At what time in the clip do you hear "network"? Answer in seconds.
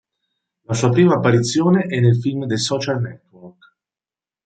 2.99-3.75